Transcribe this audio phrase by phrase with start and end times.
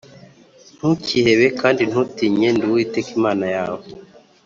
[0.77, 3.85] Ntukihebe kandi ntutinye ndi uwiteka imana yawe